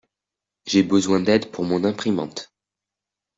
J'ai 0.65 0.81
besoin 0.81 1.19
d'aide 1.19 1.51
pour 1.51 1.63
mon 1.63 1.83
imprimante. 1.83 2.51